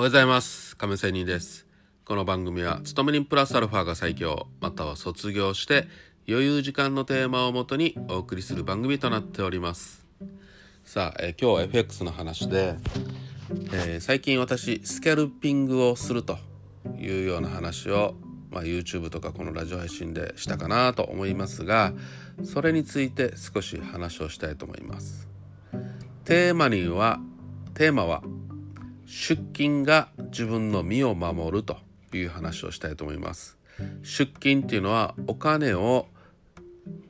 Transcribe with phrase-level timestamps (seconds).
[0.00, 0.78] おはようございます。
[0.78, 1.66] 亀仙人です。
[2.06, 4.46] この番組は勤め人プラスアルファが最強。
[4.58, 5.88] または卒業して
[6.26, 10.06] 余裕時間のテーマをもとにお送りする番組となっております。
[10.86, 12.76] さあ、えー、今日は FX の話で、
[13.74, 16.38] えー、最近私スキャルピングをすると
[16.98, 18.14] いうような話を、
[18.50, 21.92] まあ、YouTube とかこのラジオ配信でしたかなと思いますが
[22.42, 25.28] それについて少し話をしたいと思います。
[26.24, 27.20] テーマには
[27.74, 28.22] テーマは
[29.10, 31.78] 出勤が自分の身を守ると
[32.12, 33.58] いう話をしたいと思います。
[34.04, 36.06] 出勤っていうのはお金を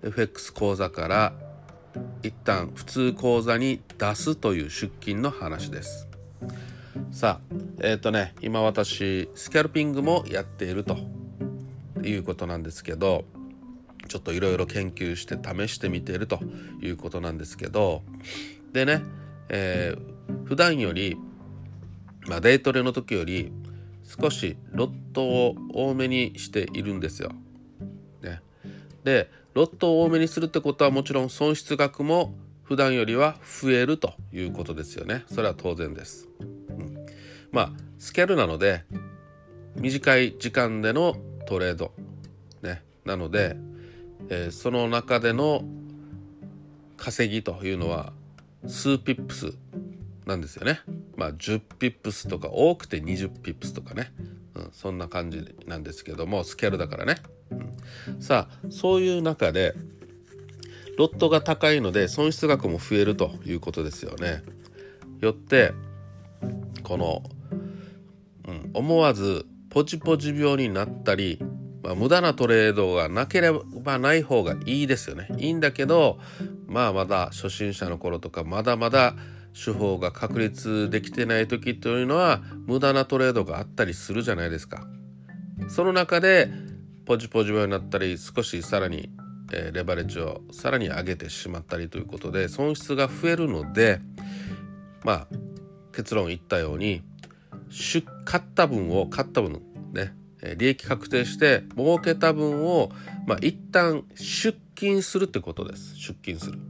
[0.02, 1.34] FX 口座から
[2.22, 6.08] 一旦普通口座に出すという出勤の話です。
[7.10, 10.96] さあえっ、ー、とね今私スキャルピングもやっていると
[12.02, 13.26] いうことなんですけど
[14.08, 16.40] ちょっといろいろ研究して試してみていると
[16.80, 18.00] いうことなんですけど
[18.72, 19.02] でね、
[19.50, 21.18] えー、普段より
[22.26, 23.52] まあ、デイトレの時より
[24.04, 27.30] 少しロットを多めにしているんですよ。
[28.22, 28.40] ね、
[29.04, 35.24] でロットを多めにするってことはもちろん損失額も普段よりは増えるということですよね。
[35.26, 36.28] それは当然です。
[36.40, 37.06] うん、
[37.52, 38.84] まあスキャルなので
[39.76, 41.92] 短い時間でのトレード、
[42.62, 43.56] ね、なので、
[44.28, 45.64] えー、その中での
[46.96, 48.12] 稼ぎというのは
[48.66, 49.54] 数ピップス
[50.26, 50.80] なんですよね。
[51.20, 54.10] まあ10ピップスとか多くて20ピップスとかね、
[54.54, 57.16] うん、そんな感じなんですけどもスケールだからね、
[57.50, 59.74] うん、さあそういう中で
[60.96, 64.42] ロットが高いので損失額も増えるということですよね。
[65.20, 65.72] よって
[66.82, 67.22] この、
[68.48, 71.38] うん、思わずポチポチ病になったり、
[71.82, 75.28] まあ、無駄なトレードがなければない方がいいですよね。
[75.36, 76.18] いいんだけど
[76.66, 79.14] まあまだ初心者の頃とかまだまだ
[79.52, 84.86] 手法が確立できてない時というのは無駄なトレードがあったりするじゃないですか。
[85.68, 86.50] その中で
[87.04, 89.10] ポジポジ病になったり少しさらに、
[89.72, 93.98] レバレッジをさらに上げてしまったりということで損失が増えるので
[95.02, 95.26] まあ
[95.92, 97.02] 結論言ったように
[98.24, 99.60] 買った分を買った分
[99.92, 100.14] ね
[100.56, 102.92] 利益確定して儲けた分を
[103.26, 106.60] まあ一旦出金するってことです出金する。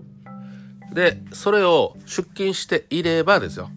[0.92, 3.70] でそれを出金していればですよ。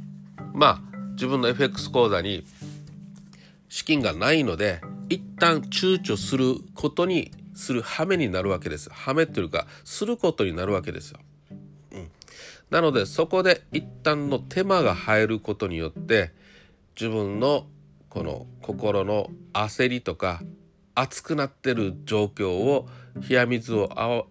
[0.54, 0.82] まあ
[1.12, 2.44] 自分の FX 口座に
[3.70, 8.90] 資金がないので一旦躊躇することにする羽目になるわけです。
[8.90, 11.20] 羽目というかすることになるわけですよ。
[11.92, 12.12] うん、
[12.70, 16.32] なのでそこで一旦の手間が入ることによって
[17.00, 17.68] 自分の
[18.10, 20.42] この心の焦りとか
[20.96, 22.88] 熱くなってる状況を
[23.28, 24.24] 冷や水をあ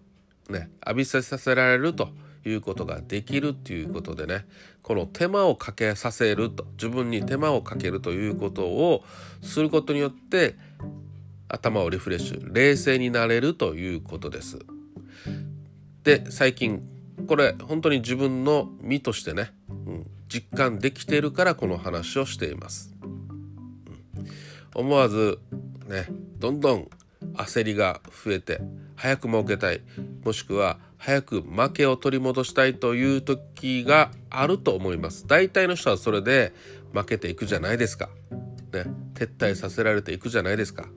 [0.49, 2.09] ね、浴びせさせられると。
[2.45, 4.45] いうことができるっていうことでね
[4.81, 9.03] この手間をかけさせると自分に手間をかけるということを
[9.41, 10.55] することによって
[11.47, 14.59] 頭をリフレッシュ冷静になれるということです。
[16.03, 16.81] で最近
[17.27, 22.93] これ本当に自分の身としてね、うん、実感できているからこの話をしています。
[23.01, 24.27] うん、
[24.73, 25.39] 思わず
[25.87, 26.07] ね
[26.39, 26.89] どんどん
[27.35, 28.61] 焦りが増えて
[28.95, 29.81] 早く儲けたい。
[30.23, 35.27] もしくは早く負けを取り戻したいという時があると思います。
[35.27, 36.53] 大体の人はそれで
[36.93, 38.09] 負けていくじゃないですか。
[38.73, 38.85] ね。
[39.13, 40.87] 撤退させられていくじゃないですか。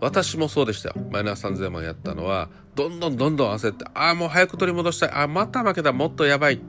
[0.00, 0.94] 私もそうでしたよ。
[1.12, 5.10] マイナス3000万やったのはどんどんどんどん焦ってああもう早く取り戻したい。
[5.12, 5.92] あまた負けた。
[5.92, 6.60] もっとやばい。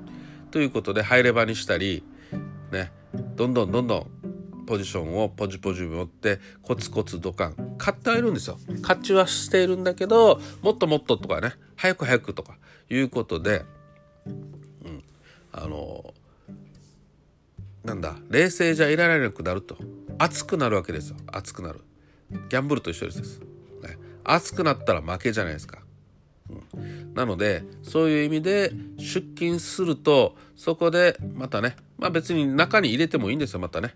[0.52, 2.04] ということで入れ場にしたり
[2.72, 2.92] ね。
[3.36, 8.58] どんどんどんどんポジションをポジポジ持ってコツコツドカン買ってはいるんですよ。
[8.82, 12.58] 勝ちはしているんだけどもっともっととかね早く早くとか
[12.90, 13.66] いうことで、
[14.26, 15.04] うん、
[15.52, 16.14] あの
[17.84, 19.78] なんだ冷静じゃいられなくなると。
[20.20, 21.18] 熱くなるわけですよ。
[21.32, 21.82] 熱くなる。
[22.50, 23.40] ギャンブルと一緒です、
[23.82, 25.80] ね、熱くなったら負けじゃないですか、
[26.50, 33.94] うん、なのでそういう意味で出勤するとそこでまたねまあ別に中に入れてもいいんですよまたね。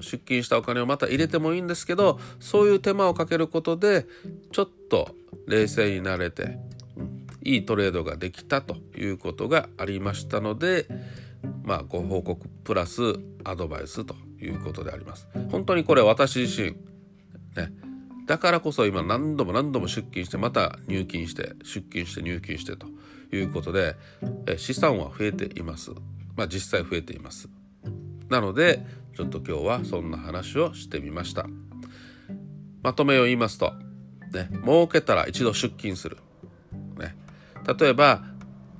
[0.00, 4.06] 出金したお金をまた入れてもいいんですけどそういう手間をかけることで
[4.52, 5.10] ちょっと
[5.46, 6.58] 冷静になれて、
[6.96, 10.86] うん、いいトレードができたということがありましたので
[11.62, 13.02] まあご報告プラス
[13.44, 15.28] アドバイスということであります。
[15.50, 16.70] 本当にこれ私自身
[17.56, 17.72] ね
[18.26, 22.88] だからこそ今何度も何度も出金してまた入金して出金して入金してと
[23.32, 23.96] いうことで
[24.56, 25.92] 資産は増えています。
[26.36, 27.48] まあ実際増えています。
[28.28, 28.84] なので
[29.16, 31.46] ちょっと今日はそんな話をしてみました。
[32.82, 33.72] まとめを言いますと
[34.30, 36.18] ね儲けたら一度出金する。
[36.98, 37.16] ね。
[37.78, 38.22] 例えば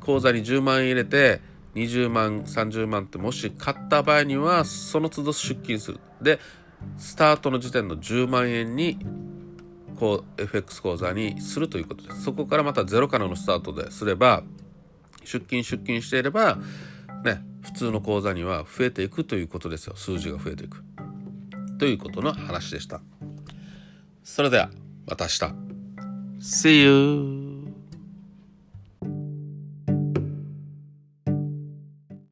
[0.00, 1.40] 口座に10万円入れて
[1.74, 6.00] 20万30万ってもし買った場合にはその都度出金する。
[6.20, 6.38] で
[6.98, 8.98] スタートの時点の10万円に
[9.98, 12.24] こう FX 口座にするということです。
[12.24, 14.42] そこからまたゼロからのスタートですれば
[15.24, 16.58] 出金出金していれば
[17.24, 19.96] ね普通の口座には増えていくということですよ。
[19.96, 20.84] 数字が増えていく。
[21.78, 23.00] ということの話でした。
[24.22, 24.70] それでは
[25.06, 25.66] また明日。
[26.40, 27.45] See you!